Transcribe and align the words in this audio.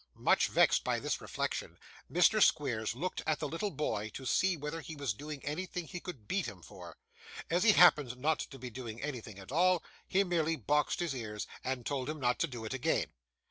Much 0.17 0.47
vexed 0.47 0.83
by 0.83 0.99
this 0.99 1.21
reflection, 1.21 1.77
Mr. 2.11 2.41
Squeers 2.41 2.95
looked 2.95 3.21
at 3.27 3.37
the 3.37 3.47
little 3.47 3.69
boy 3.69 4.09
to 4.15 4.25
see 4.25 4.57
whether 4.57 4.81
he 4.81 4.95
was 4.95 5.13
doing 5.13 5.45
anything 5.45 5.85
he 5.85 5.99
could 5.99 6.27
beat 6.27 6.47
him 6.47 6.63
for. 6.63 6.97
As 7.51 7.61
he 7.63 7.73
happened 7.73 8.17
not 8.17 8.39
to 8.39 8.57
be 8.57 8.71
doing 8.71 8.99
anything 8.99 9.37
at 9.37 9.51
all, 9.51 9.83
he 10.07 10.23
merely 10.23 10.55
boxed 10.55 11.01
his 11.01 11.13
ears, 11.13 11.45
and 11.63 11.85
told 11.85 12.09
him 12.09 12.19
not 12.19 12.39
to 12.39 12.47
do 12.47 12.65
it 12.65 12.73
again. 12.73 13.11